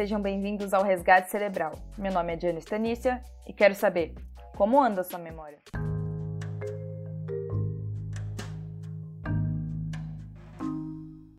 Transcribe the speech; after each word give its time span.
sejam 0.00 0.18
bem-vindos 0.18 0.72
ao 0.72 0.82
Resgate 0.82 1.30
Cerebral. 1.30 1.72
Meu 1.98 2.10
nome 2.10 2.32
é 2.32 2.36
Diana 2.36 2.58
Stanícia 2.58 3.22
e 3.46 3.52
quero 3.52 3.74
saber 3.74 4.14
como 4.56 4.80
anda 4.80 5.02
a 5.02 5.04
sua 5.04 5.18
memória. 5.18 5.58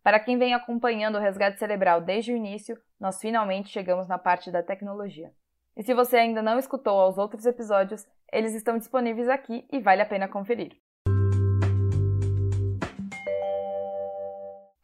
Para 0.00 0.20
quem 0.20 0.38
vem 0.38 0.54
acompanhando 0.54 1.18
o 1.18 1.20
Resgate 1.20 1.58
Cerebral 1.58 2.00
desde 2.00 2.32
o 2.32 2.36
início, 2.36 2.78
nós 3.00 3.20
finalmente 3.20 3.68
chegamos 3.68 4.06
na 4.06 4.16
parte 4.16 4.48
da 4.48 4.62
tecnologia. 4.62 5.32
E 5.76 5.82
se 5.82 5.92
você 5.92 6.18
ainda 6.18 6.40
não 6.40 6.56
escutou 6.56 7.08
os 7.08 7.18
outros 7.18 7.44
episódios, 7.44 8.06
eles 8.32 8.54
estão 8.54 8.78
disponíveis 8.78 9.28
aqui 9.28 9.66
e 9.72 9.80
vale 9.80 10.02
a 10.02 10.06
pena 10.06 10.28
conferir. 10.28 10.70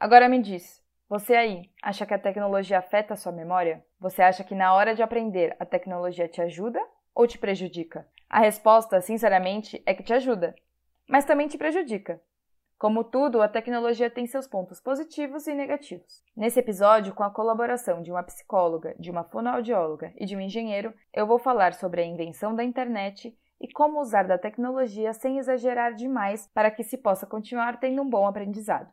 Agora 0.01 0.29
me 0.29 0.43
diz, 0.43 0.83
você 1.09 1.35
aí, 1.35 1.71
acha 1.83 2.05
que 2.05 2.13
a 2.13 2.19
tecnologia 2.19 2.79
afeta 2.79 3.15
a 3.15 3.17
sua 3.17 3.33
memória? 3.33 3.83
Você 3.99 4.21
acha 4.21 4.45
que 4.45 4.55
na 4.55 4.75
hora 4.75 4.95
de 4.95 5.03
aprender 5.03 5.57
a 5.59 5.65
tecnologia 5.65 6.29
te 6.29 6.43
ajuda 6.43 6.79
ou 7.15 7.27
te 7.27 7.39
prejudica? 7.39 8.07
A 8.29 8.41
resposta, 8.41 9.01
sinceramente, 9.01 9.83
é 9.87 9.95
que 9.95 10.03
te 10.03 10.13
ajuda, 10.13 10.55
mas 11.09 11.25
também 11.25 11.49
te 11.49 11.57
prejudica. 11.57 12.21
Como 12.79 13.03
tudo, 13.03 13.41
a 13.41 13.49
tecnologia 13.49 14.11
tem 14.11 14.27
seus 14.27 14.47
pontos 14.47 14.83
positivos 14.83 15.47
e 15.47 15.55
negativos. 15.55 16.23
Nesse 16.37 16.61
episódio, 16.61 17.15
com 17.15 17.23
a 17.23 17.31
colaboração 17.31 18.03
de 18.03 18.13
uma 18.13 18.23
psicóloga, 18.23 18.95
de 18.99 19.11
uma 19.11 19.25
fonoaudióloga 19.25 20.13
e 20.15 20.27
de 20.27 20.37
um 20.37 20.41
engenheiro, 20.41 20.93
eu 21.15 21.27
vou 21.27 21.39
falar 21.39 21.73
sobre 21.73 22.03
a 22.03 22.07
invenção 22.07 22.55
da 22.55 22.63
internet 22.63 23.35
e 23.59 23.73
como 23.73 23.99
usar 23.99 24.25
da 24.25 24.37
tecnologia 24.37 25.15
sem 25.15 25.39
exagerar 25.39 25.95
demais 25.95 26.47
para 26.53 26.71
que 26.71 26.85
se 26.85 26.99
possa 26.99 27.27
continuar 27.27 27.81
tendo 27.81 28.03
um 28.03 28.09
bom 28.09 28.27
aprendizado. 28.27 28.93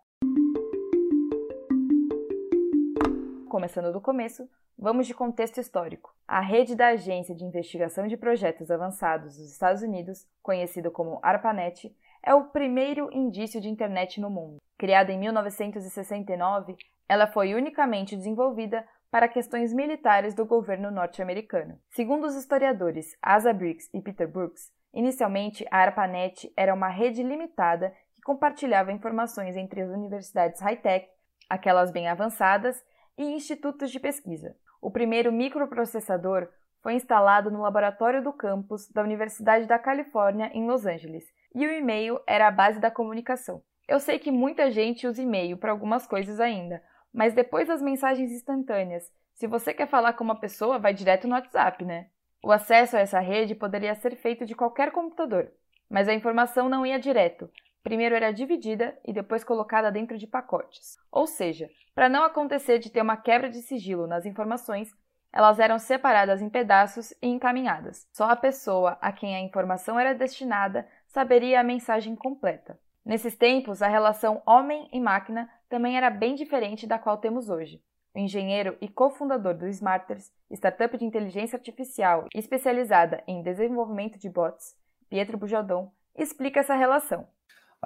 Começando 3.55 3.93
do 3.93 4.01
começo, 4.01 4.49
vamos 4.77 5.07
de 5.07 5.13
contexto 5.13 5.61
histórico. 5.61 6.13
A 6.27 6.41
rede 6.41 6.75
da 6.75 6.87
Agência 6.87 7.33
de 7.33 7.45
Investigação 7.45 8.05
de 8.05 8.17
Projetos 8.17 8.69
Avançados 8.69 9.37
dos 9.37 9.49
Estados 9.49 9.81
Unidos, 9.81 10.27
conhecida 10.43 10.91
como 10.91 11.21
ARPANET, 11.23 11.95
é 12.21 12.33
o 12.33 12.49
primeiro 12.49 13.09
indício 13.13 13.61
de 13.61 13.69
internet 13.69 14.19
no 14.19 14.29
mundo. 14.29 14.57
Criada 14.77 15.13
em 15.13 15.17
1969, 15.17 16.75
ela 17.07 17.27
foi 17.27 17.55
unicamente 17.55 18.17
desenvolvida 18.17 18.85
para 19.09 19.29
questões 19.29 19.73
militares 19.73 20.33
do 20.33 20.45
governo 20.45 20.91
norte-americano. 20.91 21.79
Segundo 21.91 22.27
os 22.27 22.35
historiadores 22.35 23.15
Asa 23.21 23.53
Briggs 23.53 23.89
e 23.93 24.01
Peter 24.01 24.27
Brooks, 24.27 24.69
inicialmente 24.93 25.65
a 25.71 25.77
ARPANET 25.77 26.51
era 26.57 26.73
uma 26.73 26.89
rede 26.89 27.23
limitada 27.23 27.93
que 28.15 28.21
compartilhava 28.21 28.91
informações 28.91 29.55
entre 29.55 29.79
as 29.79 29.89
universidades 29.89 30.59
high-tech, 30.59 31.07
aquelas 31.49 31.89
bem 31.89 32.09
avançadas 32.09 32.83
e 33.17 33.23
institutos 33.23 33.91
de 33.91 33.99
pesquisa. 33.99 34.55
O 34.81 34.91
primeiro 34.91 35.31
microprocessador 35.31 36.47
foi 36.81 36.93
instalado 36.93 37.49
no 37.49 37.61
laboratório 37.61 38.21
do 38.21 38.31
campus 38.31 38.87
da 38.89 39.01
Universidade 39.01 39.65
da 39.65 39.79
Califórnia, 39.79 40.51
em 40.53 40.67
Los 40.67 40.85
Angeles, 40.85 41.25
e 41.53 41.65
o 41.65 41.71
e-mail 41.71 42.19
era 42.27 42.47
a 42.47 42.51
base 42.51 42.79
da 42.79 42.91
comunicação. 42.91 43.63
Eu 43.87 43.99
sei 43.99 44.19
que 44.19 44.31
muita 44.31 44.69
gente 44.69 45.07
usa 45.07 45.21
e-mail 45.21 45.57
para 45.57 45.71
algumas 45.71 46.05
coisas 46.05 46.39
ainda, 46.39 46.83
mas 47.13 47.33
depois 47.33 47.67
das 47.67 47.81
mensagens 47.81 48.31
instantâneas, 48.31 49.11
se 49.33 49.47
você 49.47 49.73
quer 49.73 49.87
falar 49.87 50.13
com 50.13 50.23
uma 50.23 50.39
pessoa, 50.39 50.77
vai 50.77 50.93
direto 50.93 51.27
no 51.27 51.33
WhatsApp, 51.33 51.83
né? 51.83 52.07
O 52.43 52.51
acesso 52.51 52.95
a 52.95 52.99
essa 52.99 53.19
rede 53.19 53.55
poderia 53.55 53.95
ser 53.95 54.15
feito 54.15 54.45
de 54.45 54.53
qualquer 54.53 54.91
computador, 54.91 55.51
mas 55.89 56.07
a 56.07 56.13
informação 56.13 56.69
não 56.69 56.85
ia 56.85 56.99
direto, 56.99 57.49
primeiro 57.85 58.15
era 58.15 58.33
dividida 58.33 58.97
e 59.05 59.13
depois 59.13 59.43
colocada 59.43 59.91
dentro 59.91 60.17
de 60.17 60.25
pacotes. 60.25 60.97
Ou 61.11 61.27
seja, 61.27 61.69
para 61.93 62.09
não 62.09 62.23
acontecer 62.23 62.79
de 62.79 62.89
ter 62.89 62.99
uma 62.99 63.15
quebra 63.15 63.47
de 63.47 63.61
sigilo 63.61 64.07
nas 64.07 64.25
informações, 64.25 64.91
elas 65.31 65.59
eram 65.59 65.77
separadas 65.77 66.41
em 66.41 66.49
pedaços 66.49 67.11
e 67.21 67.27
encaminhadas. 67.27 68.07
Só 68.11 68.23
a 68.27 68.35
pessoa 68.35 68.97
a 68.99 69.11
quem 69.11 69.35
a 69.35 69.39
informação 69.39 69.99
era 69.99 70.15
destinada 70.15 70.87
saberia 71.05 71.59
a 71.59 71.63
mensagem 71.63 72.15
completa. 72.15 72.79
Nesses 73.05 73.35
tempos, 73.35 73.83
a 73.83 73.87
relação 73.87 74.41
homem 74.47 74.89
e 74.91 74.99
máquina 74.99 75.47
também 75.69 75.95
era 75.95 76.09
bem 76.09 76.33
diferente 76.33 76.87
da 76.87 76.97
qual 76.97 77.19
temos 77.19 77.49
hoje. 77.49 77.79
O 78.15 78.17
engenheiro 78.17 78.75
e 78.81 78.87
cofundador 78.87 79.53
do 79.53 79.67
Smarters, 79.67 80.31
startup 80.49 80.97
de 80.97 81.05
inteligência 81.05 81.55
artificial 81.55 82.25
especializada 82.33 83.23
em 83.27 83.43
desenvolvimento 83.43 84.17
de 84.17 84.27
bots, 84.27 84.75
Pietro 85.07 85.37
Bujaldon, 85.37 85.91
explica 86.15 86.61
essa 86.61 86.73
relação 86.73 87.27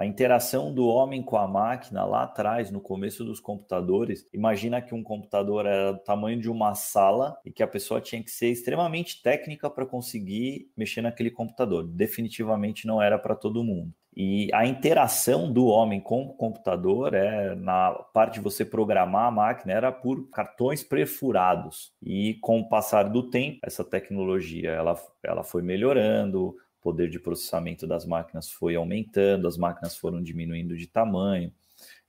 a 0.00 0.06
interação 0.06 0.72
do 0.72 0.86
homem 0.86 1.22
com 1.22 1.36
a 1.36 1.46
máquina 1.46 2.06
lá 2.06 2.22
atrás, 2.22 2.70
no 2.70 2.80
começo 2.80 3.22
dos 3.22 3.38
computadores, 3.38 4.26
imagina 4.32 4.80
que 4.80 4.94
um 4.94 5.02
computador 5.02 5.66
era 5.66 5.92
do 5.92 5.98
tamanho 5.98 6.40
de 6.40 6.50
uma 6.50 6.74
sala 6.74 7.38
e 7.44 7.52
que 7.52 7.62
a 7.62 7.68
pessoa 7.68 8.00
tinha 8.00 8.22
que 8.22 8.30
ser 8.30 8.48
extremamente 8.48 9.22
técnica 9.22 9.68
para 9.68 9.84
conseguir 9.84 10.70
mexer 10.74 11.02
naquele 11.02 11.30
computador. 11.30 11.86
Definitivamente 11.86 12.86
não 12.86 13.02
era 13.02 13.18
para 13.18 13.34
todo 13.34 13.62
mundo. 13.62 13.92
E 14.16 14.48
a 14.54 14.64
interação 14.64 15.52
do 15.52 15.66
homem 15.66 16.00
com 16.00 16.22
o 16.22 16.32
computador, 16.32 17.12
é, 17.12 17.54
na 17.54 17.92
parte 17.92 18.34
de 18.34 18.40
você 18.40 18.64
programar 18.64 19.26
a 19.26 19.30
máquina, 19.30 19.74
era 19.74 19.92
por 19.92 20.30
cartões 20.30 20.82
perfurados. 20.82 21.92
E 22.02 22.38
com 22.40 22.58
o 22.60 22.68
passar 22.70 23.02
do 23.02 23.28
tempo, 23.28 23.58
essa 23.62 23.84
tecnologia 23.84 24.70
ela, 24.70 24.98
ela 25.22 25.44
foi 25.44 25.60
melhorando, 25.60 26.56
poder 26.80 27.08
de 27.08 27.18
processamento 27.18 27.86
das 27.86 28.06
máquinas 28.06 28.50
foi 28.50 28.76
aumentando, 28.76 29.46
as 29.46 29.56
máquinas 29.56 29.96
foram 29.96 30.22
diminuindo 30.22 30.76
de 30.76 30.86
tamanho, 30.86 31.52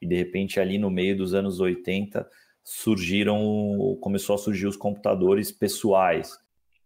e 0.01 0.07
de 0.07 0.15
repente 0.15 0.59
ali 0.59 0.77
no 0.77 0.89
meio 0.89 1.15
dos 1.15 1.33
anos 1.33 1.59
80 1.59 2.27
surgiram, 2.63 3.97
começou 4.01 4.35
a 4.35 4.37
surgir 4.37 4.67
os 4.67 4.77
computadores 4.77 5.51
pessoais. 5.51 6.37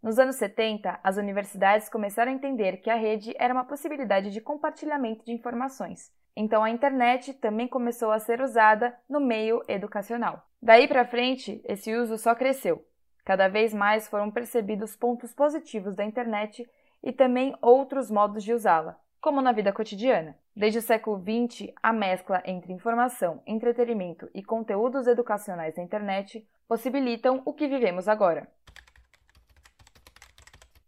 Nos 0.02 0.20
anos 0.20 0.36
70, 0.36 1.00
as 1.04 1.18
universidades 1.18 1.90
começaram 1.90 2.32
a 2.32 2.36
entender 2.36 2.78
que 2.78 2.90
a 2.90 2.96
rede 2.96 3.34
era 3.40 3.54
uma 3.54 3.66
possibilidade 3.66 4.32
de 4.32 4.40
compartilhamento 4.40 5.26
de 5.26 5.32
informações. 5.32 6.12
Então 6.36 6.64
a 6.64 6.70
internet 6.70 7.34
também 7.34 7.68
começou 7.68 8.12
a 8.12 8.20
ser 8.20 8.42
usada 8.42 8.96
no 9.10 9.20
meio 9.20 9.64
educacional. 9.68 10.46
Daí 10.62 10.88
para 10.88 11.06
frente, 11.06 11.62
esse 11.66 11.96
uso 11.96 12.18
só 12.18 12.36
cresceu. 12.36 12.86
Cada 13.24 13.48
vez 13.48 13.74
mais 13.74 14.08
foram 14.08 14.30
percebidos 14.30 14.96
pontos 14.96 15.34
positivos 15.34 15.96
da 15.96 16.06
internet 16.06 16.70
e 17.06 17.14
também 17.14 17.56
outros 17.62 18.10
modos 18.10 18.44
de 18.44 18.52
usá-la, 18.52 19.00
como 19.22 19.40
na 19.40 19.52
vida 19.52 19.72
cotidiana. 19.72 20.36
Desde 20.56 20.80
o 20.80 20.82
século 20.82 21.22
XX, 21.22 21.72
a 21.82 21.94
mescla 21.94 22.42
entre 22.46 22.74
informação, 22.74 23.44
entretenimento 23.46 24.28
e 24.34 24.44
conteúdos 24.44 25.06
educacionais 25.06 25.76
na 25.78 25.84
internet 25.84 26.46
possibilitam 26.68 27.44
o 27.46 27.54
que 27.54 27.68
vivemos 27.68 28.08
agora. 28.08 28.50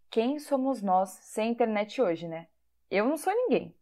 Quem 0.09 0.39
somos 0.39 0.81
nós 0.81 1.09
sem 1.21 1.51
internet 1.51 2.01
hoje, 2.01 2.27
né? 2.27 2.47
Eu 2.89 3.05
não 3.05 3.17
sou 3.17 3.33
ninguém. 3.33 3.75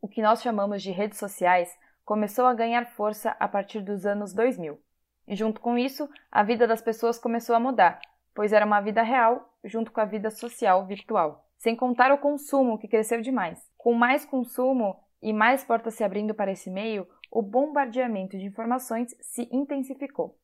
O 0.00 0.08
que 0.08 0.20
nós 0.20 0.42
chamamos 0.42 0.82
de 0.82 0.90
redes 0.90 1.18
sociais 1.18 1.78
começou 2.04 2.46
a 2.46 2.54
ganhar 2.54 2.86
força 2.86 3.36
a 3.38 3.46
partir 3.46 3.80
dos 3.80 4.04
anos 4.04 4.32
2000. 4.32 4.80
E 5.28 5.36
junto 5.36 5.60
com 5.60 5.78
isso, 5.78 6.08
a 6.32 6.42
vida 6.42 6.66
das 6.66 6.80
pessoas 6.80 7.18
começou 7.18 7.54
a 7.54 7.60
mudar, 7.60 8.00
pois 8.34 8.52
era 8.52 8.66
uma 8.66 8.80
vida 8.80 9.02
real 9.02 9.52
junto 9.64 9.92
com 9.92 10.00
a 10.00 10.04
vida 10.04 10.30
social 10.30 10.84
virtual. 10.86 11.45
Sem 11.58 11.74
contar 11.74 12.12
o 12.12 12.18
consumo, 12.18 12.78
que 12.78 12.88
cresceu 12.88 13.20
demais. 13.20 13.58
Com 13.76 13.94
mais 13.94 14.24
consumo 14.24 14.96
e 15.22 15.32
mais 15.32 15.64
portas 15.64 15.94
se 15.94 16.04
abrindo 16.04 16.34
para 16.34 16.52
esse 16.52 16.70
meio, 16.70 17.06
o 17.30 17.42
bombardeamento 17.42 18.38
de 18.38 18.46
informações 18.46 19.14
se 19.20 19.48
intensificou. 19.52 20.38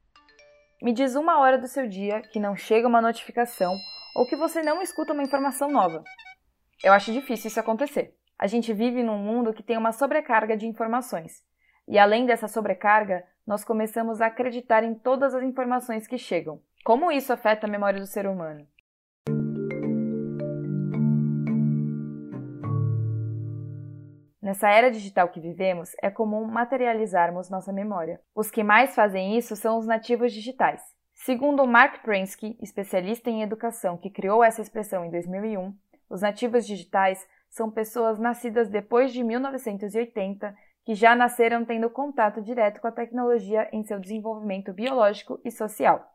Me 0.82 0.92
diz 0.92 1.14
uma 1.14 1.38
hora 1.38 1.58
do 1.58 1.68
seu 1.68 1.86
dia 1.86 2.20
que 2.20 2.40
não 2.40 2.56
chega 2.56 2.88
uma 2.88 3.00
notificação 3.00 3.72
ou 4.16 4.26
que 4.26 4.36
você 4.36 4.62
não 4.62 4.82
escuta 4.82 5.12
uma 5.12 5.22
informação 5.22 5.70
nova. 5.70 6.02
Eu 6.82 6.92
acho 6.92 7.12
difícil 7.12 7.48
isso 7.48 7.60
acontecer. 7.60 8.16
A 8.38 8.46
gente 8.48 8.72
vive 8.72 9.02
num 9.02 9.18
mundo 9.18 9.52
que 9.52 9.62
tem 9.62 9.78
uma 9.78 9.92
sobrecarga 9.92 10.56
de 10.56 10.66
informações. 10.66 11.44
E 11.86 11.98
além 11.98 12.26
dessa 12.26 12.48
sobrecarga, 12.48 13.24
nós 13.46 13.64
começamos 13.64 14.20
a 14.20 14.26
acreditar 14.26 14.82
em 14.82 14.94
todas 14.94 15.34
as 15.34 15.42
informações 15.44 16.06
que 16.06 16.18
chegam. 16.18 16.60
Como 16.84 17.12
isso 17.12 17.32
afeta 17.32 17.66
a 17.66 17.70
memória 17.70 18.00
do 18.00 18.06
ser 18.06 18.26
humano? 18.26 18.66
Nessa 24.52 24.68
era 24.68 24.90
digital 24.90 25.30
que 25.30 25.40
vivemos, 25.40 25.92
é 26.02 26.10
comum 26.10 26.44
materializarmos 26.44 27.48
nossa 27.48 27.72
memória. 27.72 28.20
Os 28.34 28.50
que 28.50 28.62
mais 28.62 28.94
fazem 28.94 29.38
isso 29.38 29.56
são 29.56 29.78
os 29.78 29.86
nativos 29.86 30.30
digitais. 30.30 30.82
Segundo 31.14 31.66
Mark 31.66 32.02
Prensky, 32.02 32.58
especialista 32.60 33.30
em 33.30 33.40
educação 33.40 33.96
que 33.96 34.10
criou 34.10 34.44
essa 34.44 34.60
expressão 34.60 35.06
em 35.06 35.10
2001, 35.10 35.74
os 36.10 36.20
nativos 36.20 36.66
digitais 36.66 37.26
são 37.48 37.70
pessoas 37.70 38.18
nascidas 38.18 38.68
depois 38.68 39.10
de 39.10 39.24
1980 39.24 40.54
que 40.84 40.94
já 40.94 41.16
nasceram 41.16 41.64
tendo 41.64 41.88
contato 41.88 42.42
direto 42.42 42.78
com 42.82 42.88
a 42.88 42.92
tecnologia 42.92 43.70
em 43.72 43.82
seu 43.82 43.98
desenvolvimento 43.98 44.70
biológico 44.74 45.40
e 45.42 45.50
social. 45.50 46.14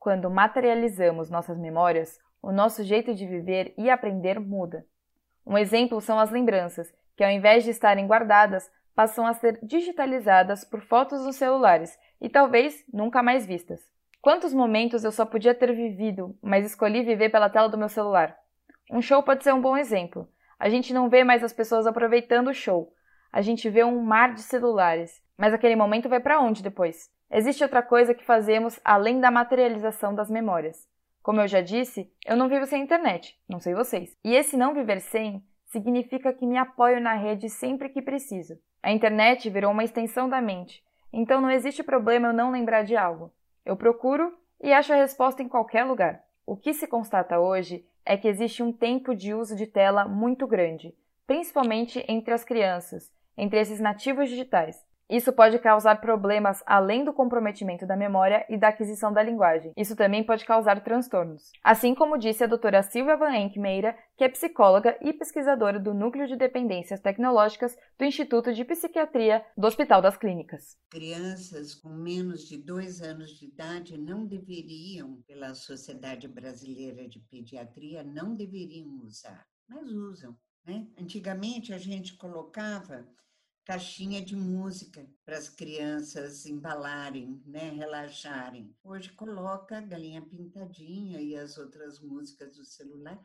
Quando 0.00 0.28
materializamos 0.28 1.30
nossas 1.30 1.56
memórias, 1.56 2.18
o 2.42 2.50
nosso 2.50 2.82
jeito 2.82 3.14
de 3.14 3.24
viver 3.24 3.72
e 3.78 3.88
aprender 3.88 4.40
muda. 4.40 4.84
Um 5.46 5.56
exemplo 5.56 6.00
são 6.00 6.18
as 6.18 6.32
lembranças, 6.32 6.92
que 7.16 7.24
ao 7.24 7.30
invés 7.30 7.64
de 7.64 7.70
estarem 7.70 8.06
guardadas, 8.06 8.70
passam 8.94 9.26
a 9.26 9.32
ser 9.32 9.58
digitalizadas 9.62 10.64
por 10.64 10.80
fotos 10.80 11.24
nos 11.24 11.36
celulares 11.36 11.98
e 12.20 12.28
talvez 12.28 12.84
nunca 12.92 13.22
mais 13.22 13.46
vistas. 13.46 13.80
Quantos 14.20 14.54
momentos 14.54 15.02
eu 15.02 15.10
só 15.10 15.26
podia 15.26 15.54
ter 15.54 15.74
vivido, 15.74 16.36
mas 16.40 16.64
escolhi 16.64 17.02
viver 17.02 17.30
pela 17.30 17.50
tela 17.50 17.68
do 17.68 17.78
meu 17.78 17.88
celular? 17.88 18.36
Um 18.90 19.02
show 19.02 19.22
pode 19.22 19.42
ser 19.42 19.52
um 19.52 19.60
bom 19.60 19.76
exemplo. 19.76 20.28
A 20.58 20.68
gente 20.68 20.94
não 20.94 21.08
vê 21.08 21.24
mais 21.24 21.42
as 21.42 21.52
pessoas 21.52 21.86
aproveitando 21.86 22.48
o 22.48 22.54
show. 22.54 22.92
A 23.32 23.40
gente 23.40 23.68
vê 23.68 23.82
um 23.82 24.00
mar 24.00 24.34
de 24.34 24.42
celulares. 24.42 25.20
Mas 25.36 25.52
aquele 25.52 25.74
momento 25.74 26.08
vai 26.08 26.20
para 26.20 26.38
onde 26.38 26.62
depois? 26.62 27.10
Existe 27.30 27.64
outra 27.64 27.82
coisa 27.82 28.14
que 28.14 28.24
fazemos 28.24 28.78
além 28.84 29.18
da 29.18 29.30
materialização 29.30 30.14
das 30.14 30.30
memórias. 30.30 30.86
Como 31.22 31.40
eu 31.40 31.48
já 31.48 31.60
disse, 31.60 32.12
eu 32.26 32.36
não 32.36 32.48
vivo 32.48 32.66
sem 32.66 32.82
internet, 32.82 33.36
não 33.48 33.58
sei 33.58 33.74
vocês. 33.74 34.16
E 34.22 34.34
esse 34.34 34.56
não 34.56 34.74
viver 34.74 35.00
sem 35.00 35.42
significa 35.72 36.34
que 36.34 36.46
me 36.46 36.58
apoio 36.58 37.00
na 37.00 37.14
rede 37.14 37.48
sempre 37.48 37.88
que 37.88 38.02
preciso. 38.02 38.58
A 38.82 38.92
internet 38.92 39.48
virou 39.48 39.72
uma 39.72 39.82
extensão 39.82 40.28
da 40.28 40.40
mente, 40.40 40.84
então 41.10 41.40
não 41.40 41.50
existe 41.50 41.82
problema 41.82 42.28
eu 42.28 42.32
não 42.32 42.50
lembrar 42.50 42.82
de 42.82 42.94
algo. 42.94 43.32
Eu 43.64 43.74
procuro 43.74 44.36
e 44.62 44.70
acho 44.70 44.92
a 44.92 44.96
resposta 44.96 45.42
em 45.42 45.48
qualquer 45.48 45.84
lugar. 45.84 46.22
O 46.44 46.56
que 46.56 46.74
se 46.74 46.86
constata 46.86 47.40
hoje 47.40 47.86
é 48.04 48.18
que 48.18 48.28
existe 48.28 48.62
um 48.62 48.72
tempo 48.72 49.14
de 49.14 49.32
uso 49.32 49.56
de 49.56 49.66
tela 49.66 50.06
muito 50.06 50.46
grande, 50.46 50.94
principalmente 51.26 52.04
entre 52.06 52.34
as 52.34 52.44
crianças, 52.44 53.10
entre 53.36 53.58
esses 53.58 53.80
nativos 53.80 54.28
digitais. 54.28 54.84
Isso 55.12 55.30
pode 55.30 55.58
causar 55.58 56.00
problemas 56.00 56.62
além 56.64 57.04
do 57.04 57.12
comprometimento 57.12 57.86
da 57.86 57.94
memória 57.94 58.46
e 58.48 58.56
da 58.56 58.68
aquisição 58.68 59.12
da 59.12 59.22
linguagem. 59.22 59.70
Isso 59.76 59.94
também 59.94 60.24
pode 60.24 60.46
causar 60.46 60.82
transtornos. 60.82 61.52
Assim 61.62 61.94
como 61.94 62.16
disse 62.16 62.42
a 62.42 62.46
doutora 62.46 62.82
Silvia 62.82 63.14
Van 63.14 63.36
Enck 63.36 63.58
Meira, 63.58 63.94
que 64.16 64.24
é 64.24 64.28
psicóloga 64.30 64.96
e 65.02 65.12
pesquisadora 65.12 65.78
do 65.78 65.92
Núcleo 65.92 66.26
de 66.26 66.34
Dependências 66.34 66.98
Tecnológicas 66.98 67.76
do 67.98 68.06
Instituto 68.06 68.54
de 68.54 68.64
Psiquiatria 68.64 69.44
do 69.54 69.66
Hospital 69.66 70.00
das 70.00 70.16
Clínicas. 70.16 70.78
Crianças 70.90 71.74
com 71.74 71.90
menos 71.90 72.48
de 72.48 72.56
dois 72.56 73.02
anos 73.02 73.32
de 73.38 73.44
idade 73.44 73.98
não 73.98 74.24
deveriam, 74.24 75.20
pela 75.26 75.54
Sociedade 75.54 76.26
Brasileira 76.26 77.06
de 77.06 77.20
Pediatria, 77.20 78.02
não 78.02 78.34
deveriam 78.34 78.88
usar, 79.04 79.44
mas 79.68 79.92
usam. 79.92 80.34
Né? 80.64 80.86
Antigamente 80.98 81.74
a 81.74 81.78
gente 81.78 82.16
colocava 82.16 83.06
caixinha 83.64 84.24
de 84.24 84.34
música 84.34 85.08
para 85.24 85.38
as 85.38 85.48
crianças 85.48 86.46
embalarem, 86.46 87.42
né, 87.46 87.70
relaxarem. 87.70 88.74
Hoje 88.82 89.12
coloca 89.12 89.80
Galinha 89.80 90.22
Pintadinha 90.22 91.20
e 91.20 91.36
as 91.36 91.56
outras 91.56 92.00
músicas 92.00 92.56
do 92.56 92.64
celular. 92.64 93.24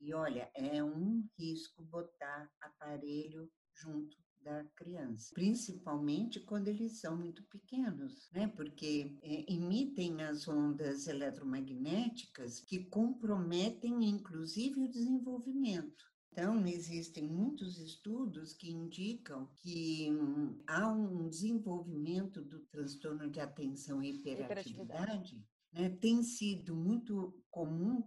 E 0.00 0.14
olha, 0.14 0.50
é 0.54 0.82
um 0.82 1.24
risco 1.38 1.82
botar 1.84 2.50
aparelho 2.60 3.50
junto 3.74 4.16
da 4.42 4.64
criança, 4.74 5.30
principalmente 5.34 6.40
quando 6.40 6.66
eles 6.66 6.98
são 6.98 7.16
muito 7.16 7.44
pequenos, 7.44 8.28
né? 8.32 8.48
Porque 8.48 9.16
é, 9.22 9.52
emitem 9.52 10.20
as 10.22 10.48
ondas 10.48 11.06
eletromagnéticas 11.06 12.60
que 12.60 12.84
comprometem 12.86 14.04
inclusive 14.04 14.80
o 14.80 14.90
desenvolvimento. 14.90 16.11
Então, 16.32 16.66
existem 16.66 17.24
muitos 17.24 17.78
estudos 17.78 18.54
que 18.54 18.72
indicam 18.72 19.46
que 19.56 20.10
hum, 20.10 20.58
há 20.66 20.88
um 20.88 21.28
desenvolvimento 21.28 22.40
do 22.40 22.60
transtorno 22.60 23.30
de 23.30 23.38
atenção 23.38 24.02
e 24.02 24.12
hiperatividade, 24.12 25.44
né, 25.70 25.90
tem 26.00 26.22
sido 26.22 26.74
muito 26.74 27.38
comum 27.50 28.02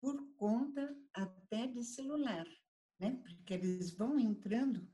por 0.00 0.26
conta 0.38 0.96
até 1.12 1.66
de 1.66 1.84
celular, 1.84 2.46
né, 2.98 3.20
porque 3.22 3.52
eles 3.52 3.94
vão 3.94 4.18
entrando 4.18 4.88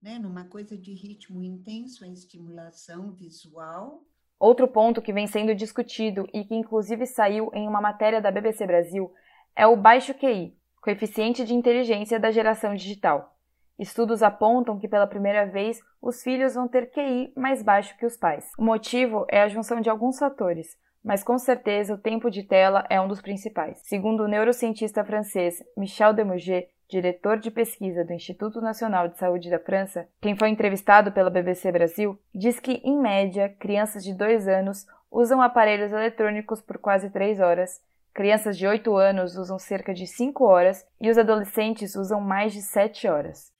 né, 0.00 0.18
numa 0.18 0.46
coisa 0.46 0.76
de 0.76 0.94
ritmo 0.94 1.42
intenso, 1.42 2.02
a 2.02 2.08
estimulação 2.08 3.12
visual. 3.12 4.06
Outro 4.38 4.66
ponto 4.66 5.02
que 5.02 5.12
vem 5.12 5.26
sendo 5.26 5.54
discutido 5.54 6.26
e 6.32 6.46
que 6.46 6.54
inclusive 6.54 7.06
saiu 7.06 7.50
em 7.52 7.68
uma 7.68 7.80
matéria 7.80 8.22
da 8.22 8.30
BBC 8.30 8.66
Brasil 8.66 9.12
é 9.54 9.66
o 9.66 9.76
baixo 9.76 10.14
QI, 10.14 10.56
coeficiente 10.82 11.44
de 11.44 11.54
inteligência 11.54 12.18
da 12.18 12.32
geração 12.32 12.74
digital. 12.74 13.36
Estudos 13.78 14.22
apontam 14.22 14.78
que 14.78 14.88
pela 14.88 15.06
primeira 15.06 15.46
vez 15.46 15.80
os 16.00 16.22
filhos 16.22 16.54
vão 16.54 16.66
ter 16.68 16.90
QI 16.90 17.32
mais 17.36 17.62
baixo 17.62 17.96
que 17.96 18.04
os 18.04 18.16
pais. 18.16 18.50
O 18.58 18.64
motivo 18.64 19.24
é 19.30 19.40
a 19.40 19.48
junção 19.48 19.80
de 19.80 19.88
alguns 19.88 20.18
fatores, 20.18 20.76
mas 21.02 21.22
com 21.22 21.38
certeza 21.38 21.94
o 21.94 21.98
tempo 21.98 22.30
de 22.30 22.42
tela 22.42 22.84
é 22.90 23.00
um 23.00 23.06
dos 23.06 23.22
principais. 23.22 23.78
Segundo 23.84 24.24
o 24.24 24.28
neurocientista 24.28 25.04
francês 25.04 25.62
Michel 25.76 26.12
Demouget, 26.12 26.68
diretor 26.88 27.38
de 27.38 27.50
pesquisa 27.50 28.04
do 28.04 28.12
Instituto 28.12 28.60
Nacional 28.60 29.08
de 29.08 29.16
Saúde 29.16 29.50
da 29.50 29.58
França, 29.58 30.06
quem 30.20 30.36
foi 30.36 30.50
entrevistado 30.50 31.12
pela 31.12 31.30
BBC 31.30 31.72
Brasil, 31.72 32.18
diz 32.34 32.60
que, 32.60 32.82
em 32.84 33.00
média, 33.00 33.48
crianças 33.48 34.04
de 34.04 34.12
2 34.12 34.46
anos 34.48 34.84
usam 35.10 35.40
aparelhos 35.40 35.92
eletrônicos 35.92 36.60
por 36.60 36.78
quase 36.78 37.08
3 37.08 37.40
horas 37.40 37.80
Crianças 38.14 38.58
de 38.58 38.66
8 38.66 38.94
anos 38.94 39.36
usam 39.38 39.58
cerca 39.58 39.94
de 39.94 40.06
5 40.06 40.44
horas 40.44 40.86
e 41.00 41.08
os 41.08 41.16
adolescentes 41.16 41.96
usam 41.96 42.20
mais 42.20 42.52
de 42.52 42.60
7 42.60 43.08
horas. 43.08 43.50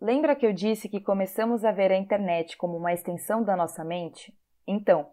Lembra 0.00 0.36
que 0.36 0.46
eu 0.46 0.52
disse 0.52 0.88
que 0.88 1.00
começamos 1.00 1.64
a 1.64 1.72
ver 1.72 1.90
a 1.90 1.96
internet 1.96 2.56
como 2.56 2.76
uma 2.76 2.92
extensão 2.92 3.42
da 3.42 3.56
nossa 3.56 3.82
mente? 3.82 4.32
Então, 4.64 5.08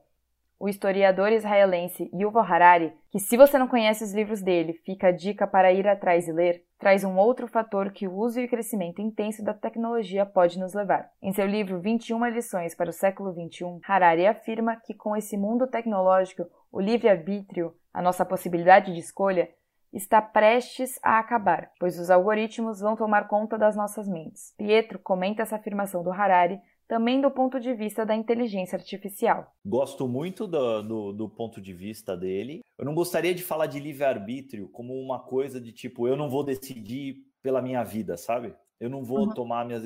o 0.60 0.70
historiador 0.70 1.32
israelense 1.32 2.10
Yuval 2.14 2.44
Harari, 2.44 2.94
que 3.12 3.20
se 3.20 3.36
você 3.38 3.58
não 3.58 3.68
conhece 3.68 4.04
os 4.04 4.14
livros 4.14 4.42
dele, 4.42 4.74
fica 4.86 5.08
a 5.08 5.12
dica 5.12 5.46
para 5.46 5.72
ir 5.72 5.88
atrás 5.88 6.28
e 6.28 6.32
ler, 6.32 6.64
traz 6.80 7.04
um 7.04 7.18
outro 7.18 7.48
fator 7.48 7.92
que 7.92 8.08
o 8.08 8.14
uso 8.14 8.40
e 8.40 8.48
crescimento 8.48 9.02
intenso 9.02 9.44
da 9.44 9.54
tecnologia 9.54 10.26
pode 10.26 10.60
nos 10.60 10.74
levar. 10.74 11.10
Em 11.22 11.34
seu 11.34 11.46
livro 11.46 11.80
21 11.80 12.26
lições 12.28 12.76
para 12.76 12.90
o 12.90 12.94
século 12.94 13.34
XXI, 13.34 13.80
Harari 13.88 14.26
afirma 14.26 14.76
que 14.76 14.94
com 14.94 15.16
esse 15.16 15.38
mundo 15.38 15.68
tecnológico, 15.68 16.46
o 16.72 16.80
livre-arbítrio, 16.80 17.74
a 17.94 18.02
nossa 18.02 18.26
possibilidade 18.26 18.94
de 18.94 19.00
escolha, 19.00 19.50
está 19.96 20.22
prestes 20.22 21.00
a 21.02 21.20
acabar, 21.20 21.72
pois 21.80 21.98
os 21.98 22.10
algoritmos 22.10 22.82
vão 22.82 22.96
tomar 22.96 23.28
conta 23.28 23.58
das 23.58 23.76
nossas 23.76 24.08
mentes. 24.08 24.54
Pietro 24.58 25.00
comenta 25.00 25.42
essa 25.42 25.56
afirmação 25.56 26.04
do 26.04 26.12
Harari 26.12 26.60
também 26.88 27.20
do 27.20 27.32
ponto 27.32 27.60
de 27.60 27.74
vista 27.74 28.06
da 28.06 28.14
inteligência 28.14 28.78
artificial. 28.78 29.52
Gosto 29.66 30.08
muito 30.08 30.46
do, 30.46 30.82
do, 30.84 31.14
do 31.14 31.30
ponto 31.30 31.60
de 31.60 31.74
vista 31.74 32.16
dele. 32.16 32.62
Eu 32.78 32.86
não 32.86 32.94
gostaria 32.94 33.34
de 33.34 33.42
falar 33.42 33.66
de 33.66 33.80
livre-arbítrio 33.80 34.68
como 34.70 34.94
uma 34.94 35.20
coisa 35.20 35.60
de 35.60 35.72
tipo, 35.72 36.08
eu 36.08 36.16
não 36.16 36.30
vou 36.30 36.44
decidir 36.44 37.24
pela 37.42 37.62
minha 37.62 37.84
vida, 37.84 38.18
sabe? 38.18 38.54
Eu 38.80 38.90
não 38.90 39.04
vou 39.04 39.22
uhum. 39.22 39.34
tomar 39.34 39.66
minhas. 39.66 39.84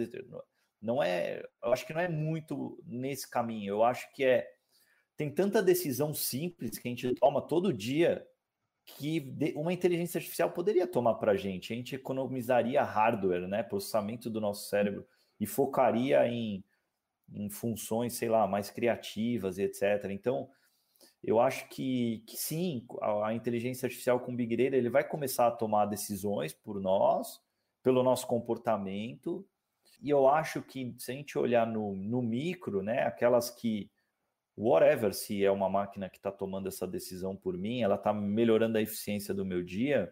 Não 0.81 1.01
é. 1.01 1.41
Eu 1.63 1.71
acho 1.71 1.85
que 1.85 1.93
não 1.93 2.01
é 2.01 2.09
muito 2.09 2.81
nesse 2.85 3.29
caminho. 3.29 3.69
Eu 3.69 3.83
acho 3.83 4.11
que 4.13 4.25
é. 4.25 4.47
Tem 5.15 5.29
tanta 5.29 5.61
decisão 5.61 6.13
simples 6.13 6.77
que 6.77 6.87
a 6.87 6.91
gente 6.91 7.13
toma 7.15 7.41
todo 7.41 7.73
dia 7.73 8.25
que 8.97 9.53
uma 9.55 9.73
inteligência 9.73 10.17
artificial 10.17 10.51
poderia 10.51 10.87
tomar 10.87 11.15
para 11.15 11.33
a 11.33 11.37
gente. 11.37 11.73
A 11.73 11.75
gente 11.75 11.95
economizaria 11.95 12.83
hardware, 12.83 13.47
né? 13.47 13.63
Processamento 13.63 14.29
do 14.29 14.41
nosso 14.41 14.69
cérebro 14.69 15.05
e 15.39 15.45
focaria 15.45 16.27
em 16.27 16.63
em 17.33 17.49
funções, 17.49 18.13
sei 18.13 18.29
lá, 18.29 18.47
mais 18.47 18.69
criativas 18.69 19.57
e 19.57 19.63
etc. 19.63 20.05
Então, 20.09 20.49
eu 21.23 21.39
acho 21.39 21.67
que, 21.69 22.23
que 22.27 22.37
sim, 22.37 22.85
a, 23.01 23.27
a, 23.27 23.33
inteligência 23.33 23.85
artificial 23.85 24.19
com 24.19 24.35
Big 24.35 24.55
Data, 24.55 24.75
ele 24.75 24.89
vai 24.89 25.03
começar 25.03 25.47
a 25.47 25.51
tomar 25.51 25.85
decisões 25.85 26.53
por 26.53 26.79
nós, 26.79 27.41
pelo 27.83 28.03
nosso 28.03 28.25
comportamento, 28.27 29.45
e 30.01 30.09
eu 30.09 30.27
acho 30.27 30.61
que 30.61 30.95
se 30.97 31.11
a 31.11 31.13
gente 31.13 31.37
olhar 31.37 31.67
no, 31.67 31.95
no 31.95 32.21
micro, 32.21 32.81
né, 32.81 33.03
aquelas 33.03 33.49
que, 33.49 33.89
whatever, 34.59 35.13
se 35.13 35.43
é 35.43 35.49
uma 35.49 35.69
máquina 35.69 36.09
que 36.09 36.17
está 36.17 36.31
tomando 36.31 36.67
essa 36.67 36.85
decisão 36.85 37.35
por 37.35 37.57
mim, 37.57 37.81
ela 37.81 37.95
está 37.95 38.13
melhorando 38.13 38.77
a 38.77 38.81
eficiência 38.81 39.33
do 39.33 39.45
meu 39.45 39.63
dia. 39.63 40.11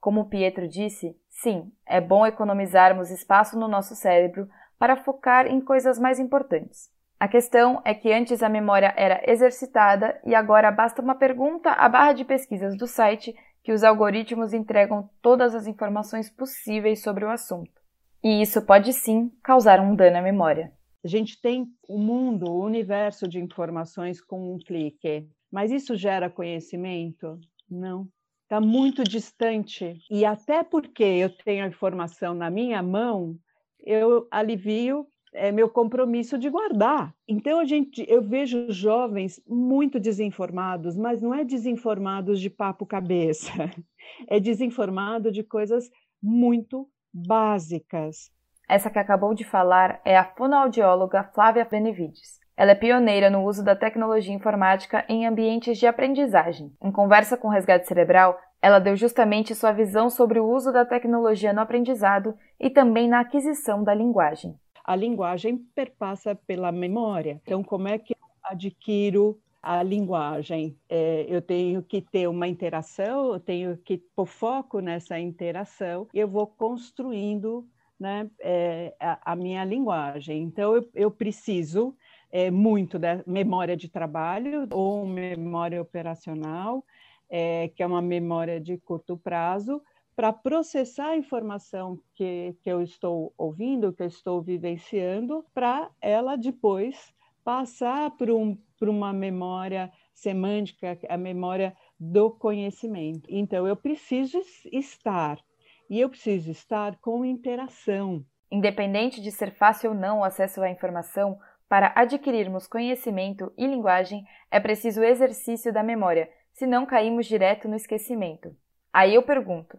Como 0.00 0.22
o 0.22 0.28
Pietro 0.28 0.68
disse, 0.68 1.16
sim, 1.30 1.72
é 1.86 2.00
bom 2.00 2.26
economizarmos 2.26 3.10
espaço 3.10 3.58
no 3.58 3.68
nosso 3.68 3.94
cérebro 3.94 4.48
para 4.78 4.96
focar 4.96 5.46
em 5.46 5.60
coisas 5.60 5.98
mais 5.98 6.18
importantes. 6.18 6.92
A 7.18 7.28
questão 7.28 7.80
é 7.84 7.94
que 7.94 8.12
antes 8.12 8.42
a 8.42 8.48
memória 8.48 8.92
era 8.96 9.22
exercitada 9.30 10.20
e 10.26 10.34
agora 10.34 10.70
basta 10.70 11.00
uma 11.00 11.14
pergunta 11.14 11.70
à 11.70 11.88
barra 11.88 12.12
de 12.12 12.24
pesquisas 12.24 12.76
do 12.76 12.86
site 12.86 13.34
que 13.62 13.72
os 13.72 13.82
algoritmos 13.82 14.52
entregam 14.52 15.08
todas 15.22 15.54
as 15.54 15.66
informações 15.66 16.28
possíveis 16.28 17.02
sobre 17.02 17.24
o 17.24 17.30
assunto. 17.30 17.80
E 18.22 18.42
isso 18.42 18.60
pode 18.62 18.92
sim 18.92 19.30
causar 19.42 19.80
um 19.80 19.94
dano 19.94 20.18
à 20.18 20.22
memória. 20.22 20.72
A 21.04 21.08
gente 21.08 21.40
tem 21.40 21.66
o 21.86 21.98
mundo, 21.98 22.50
o 22.50 22.64
universo 22.64 23.28
de 23.28 23.38
informações 23.38 24.20
com 24.20 24.54
um 24.54 24.58
clique, 24.58 25.28
mas 25.52 25.70
isso 25.70 25.94
gera 25.94 26.30
conhecimento? 26.30 27.38
Não. 27.70 28.08
Está 28.44 28.60
muito 28.60 29.04
distante. 29.04 30.00
E 30.10 30.24
até 30.24 30.62
porque 30.62 31.04
eu 31.04 31.28
tenho 31.28 31.64
a 31.64 31.68
informação 31.68 32.34
na 32.34 32.50
minha 32.50 32.82
mão, 32.82 33.38
eu 33.80 34.26
alivio 34.30 35.06
é, 35.34 35.50
meu 35.52 35.68
compromisso 35.68 36.38
de 36.38 36.48
guardar. 36.48 37.14
Então 37.28 37.58
a 37.58 37.64
gente, 37.64 38.04
eu 38.08 38.22
vejo 38.22 38.70
jovens 38.70 39.42
muito 39.46 40.00
desinformados, 40.00 40.96
mas 40.96 41.20
não 41.20 41.34
é 41.34 41.44
desinformados 41.44 42.40
de 42.40 42.48
papo 42.48 42.86
cabeça, 42.86 43.50
é 44.28 44.40
desinformado 44.40 45.30
de 45.30 45.42
coisas 45.42 45.90
muito 46.22 46.88
básicas. 47.12 48.30
Essa 48.68 48.90
que 48.90 48.98
acabou 48.98 49.34
de 49.34 49.44
falar 49.44 50.00
é 50.04 50.16
a 50.16 50.24
fonoaudióloga 50.24 51.24
Flávia 51.34 51.66
Benevides. 51.70 52.40
Ela 52.56 52.70
é 52.70 52.74
pioneira 52.74 53.28
no 53.28 53.44
uso 53.44 53.64
da 53.64 53.74
tecnologia 53.74 54.32
informática 54.32 55.04
em 55.08 55.26
ambientes 55.26 55.76
de 55.76 55.86
aprendizagem. 55.86 56.72
Em 56.82 56.90
conversa 56.90 57.36
com 57.36 57.48
o 57.48 57.50
Resgate 57.50 57.86
Cerebral, 57.86 58.38
ela 58.62 58.78
deu 58.78 58.96
justamente 58.96 59.54
sua 59.54 59.72
visão 59.72 60.08
sobre 60.08 60.40
o 60.40 60.48
uso 60.48 60.72
da 60.72 60.84
tecnologia 60.84 61.52
no 61.52 61.60
aprendizado 61.60 62.34
e 62.58 62.70
também 62.70 63.08
na 63.08 63.20
aquisição 63.20 63.84
da 63.84 63.92
linguagem. 63.92 64.54
A 64.82 64.96
linguagem 64.96 65.58
perpassa 65.74 66.34
pela 66.34 66.72
memória. 66.72 67.40
Então, 67.42 67.62
como 67.62 67.88
é 67.88 67.98
que 67.98 68.14
eu 68.14 68.28
adquiro 68.44 69.38
a 69.62 69.82
linguagem? 69.82 70.78
É, 70.88 71.26
eu 71.28 71.42
tenho 71.42 71.82
que 71.82 72.00
ter 72.00 72.28
uma 72.28 72.46
interação, 72.46 73.34
eu 73.34 73.40
tenho 73.40 73.76
que 73.78 73.98
pôr 73.98 74.26
foco 74.26 74.80
nessa 74.80 75.18
interação, 75.18 76.06
eu 76.14 76.28
vou 76.28 76.46
construindo 76.46 77.66
né, 77.98 78.28
é, 78.40 78.94
a, 78.98 79.32
a, 79.32 79.36
minha 79.36 79.64
linguagem. 79.64 80.42
Então, 80.42 80.74
eu, 80.74 80.88
eu 80.94 81.10
preciso 81.10 81.96
é, 82.30 82.50
muito 82.50 82.98
da 82.98 83.22
memória 83.26 83.76
de 83.76 83.88
trabalho 83.88 84.66
ou 84.72 85.06
memória 85.06 85.80
operacional, 85.80 86.84
é, 87.30 87.68
que 87.68 87.82
é 87.82 87.86
uma 87.86 88.02
memória 88.02 88.60
de 88.60 88.76
curto 88.78 89.16
prazo, 89.16 89.80
para 90.16 90.32
processar 90.32 91.08
a 91.08 91.16
informação 91.16 91.98
que, 92.14 92.56
que 92.62 92.70
eu 92.70 92.80
estou 92.80 93.32
ouvindo, 93.36 93.92
que 93.92 94.02
eu 94.02 94.06
estou 94.06 94.40
vivenciando, 94.40 95.44
para 95.52 95.90
ela 96.00 96.36
depois 96.36 97.12
passar 97.42 98.10
por, 98.12 98.30
um, 98.30 98.56
por 98.78 98.88
uma 98.88 99.12
memória 99.12 99.92
semântica, 100.14 100.98
a 101.08 101.16
memória 101.16 101.76
do 101.98 102.30
conhecimento. 102.30 103.28
Então, 103.28 103.66
eu 103.66 103.76
preciso 103.76 104.40
estar, 104.72 105.38
e 105.88 106.00
eu 106.00 106.08
preciso 106.08 106.50
estar 106.50 106.96
com 106.96 107.24
interação. 107.24 108.24
Independente 108.50 109.20
de 109.20 109.30
ser 109.30 109.52
fácil 109.52 109.90
ou 109.90 109.96
não 109.96 110.20
o 110.20 110.24
acesso 110.24 110.62
à 110.62 110.70
informação, 110.70 111.38
para 111.68 111.92
adquirirmos 111.96 112.66
conhecimento 112.66 113.52
e 113.56 113.66
linguagem, 113.66 114.24
é 114.50 114.60
preciso 114.60 115.02
exercício 115.02 115.72
da 115.72 115.82
memória, 115.82 116.30
senão 116.52 116.86
caímos 116.86 117.26
direto 117.26 117.68
no 117.68 117.74
esquecimento. 117.74 118.56
Aí 118.92 119.14
eu 119.14 119.22
pergunto: 119.22 119.78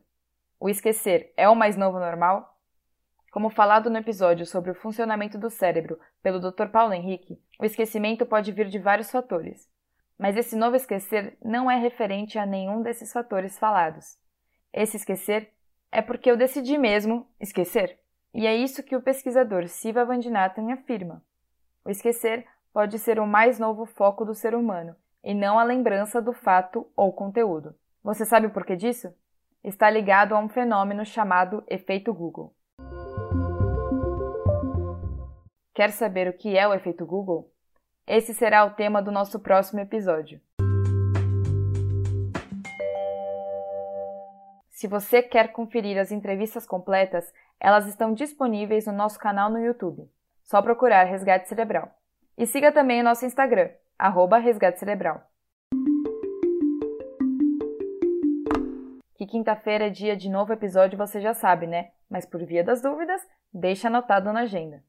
o 0.60 0.70
esquecer 0.70 1.34
é 1.38 1.48
o 1.48 1.56
mais 1.56 1.78
novo 1.78 2.00
normal? 2.00 2.54
Como 3.32 3.50
falado 3.50 3.90
no 3.90 3.98
episódio 3.98 4.46
sobre 4.46 4.72
o 4.72 4.76
funcionamento 4.76 5.38
do 5.38 5.50
cérebro 5.50 6.00
pelo 6.22 6.40
Dr. 6.40 6.68
Paulo 6.68 6.94
Henrique, 6.94 7.38
o 7.60 7.66
esquecimento 7.66 8.26
pode 8.26 8.52
vir 8.52 8.68
de 8.68 8.80
vários 8.80 9.12
fatores. 9.12 9.70
Mas 10.18 10.38
esse 10.38 10.56
novo 10.56 10.76
esquecer 10.76 11.38
não 11.44 11.70
é 11.70 11.78
referente 11.78 12.40
a 12.40 12.46
nenhum 12.46 12.82
desses 12.82 13.12
fatores 13.12 13.60
falados. 13.60 14.18
Esse 14.72 14.98
esquecer 14.98 15.52
é 15.96 16.02
porque 16.02 16.30
eu 16.30 16.36
decidi 16.36 16.78
mesmo 16.78 17.26
esquecer. 17.40 17.98
E 18.34 18.46
é 18.46 18.54
isso 18.54 18.84
que 18.84 18.98
o 18.98 19.02
pesquisador 19.02 19.66
Siva 19.70 20.04
Vandinathan 20.04 20.74
afirma. 20.74 21.24
O 21.86 21.90
esquecer 21.90 22.46
pode 22.74 23.00
ser 23.00 23.18
o 23.18 23.26
mais 23.26 23.60
novo 23.60 23.86
foco 23.86 24.26
do 24.26 24.36
ser 24.36 24.56
humano, 24.56 24.94
e 25.24 25.34
não 25.34 25.58
a 25.58 25.64
lembrança 25.64 26.22
do 26.22 26.34
fato 26.34 26.86
ou 26.98 27.14
conteúdo. 27.14 27.74
Você 28.04 28.26
sabe 28.26 28.48
o 28.48 28.50
porquê 28.50 28.76
disso? 28.76 29.08
Está 29.64 29.90
ligado 29.90 30.36
a 30.36 30.40
um 30.40 30.50
fenômeno 30.50 31.06
chamado 31.06 31.64
efeito 31.66 32.14
Google. 32.14 32.54
Quer 35.74 35.92
saber 35.92 36.28
o 36.28 36.34
que 36.34 36.58
é 36.58 36.68
o 36.68 36.74
efeito 36.74 37.06
Google? 37.06 37.50
Esse 38.06 38.34
será 38.34 38.66
o 38.66 38.72
tema 38.72 39.02
do 39.02 39.14
nosso 39.14 39.40
próximo 39.40 39.80
episódio. 39.80 40.42
Se 44.86 44.90
você 44.90 45.24
quer 45.24 45.52
conferir 45.52 45.98
as 45.98 46.12
entrevistas 46.12 46.64
completas, 46.64 47.34
elas 47.60 47.88
estão 47.88 48.14
disponíveis 48.14 48.86
no 48.86 48.94
nosso 48.94 49.18
canal 49.18 49.50
no 49.50 49.58
YouTube. 49.58 50.08
Só 50.44 50.62
procurar 50.62 51.06
Resgate 51.06 51.50
Cerebral. 51.50 51.90
E 52.38 52.46
siga 52.46 52.72
também 52.72 53.02
o 53.02 53.04
nosso 53.04 53.26
Instagram, 53.26 53.72
arroba 53.98 54.38
Resgate 54.38 54.78
Cerebral. 54.78 55.28
Que 59.16 59.26
quinta-feira 59.26 59.88
é 59.88 59.90
dia 59.90 60.16
de 60.16 60.30
novo 60.30 60.54
episódio, 60.54 61.00
você 61.00 61.20
já 61.20 61.34
sabe, 61.34 61.66
né? 61.66 61.90
Mas 62.08 62.28
por 62.28 62.46
via 62.46 62.64
das 62.64 62.80
dúvidas, 62.80 63.28
deixa 63.52 63.88
anotado 63.88 64.32
na 64.32 64.42
agenda. 64.42 64.84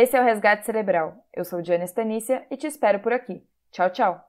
Esse 0.00 0.16
é 0.16 0.20
o 0.20 0.24
Resgate 0.24 0.64
Cerebral. 0.64 1.26
Eu 1.34 1.44
sou 1.44 1.60
Diana 1.60 1.82
Estanícia 1.82 2.46
e 2.52 2.56
te 2.56 2.68
espero 2.68 3.00
por 3.00 3.12
aqui. 3.12 3.44
Tchau, 3.72 3.90
tchau! 3.90 4.27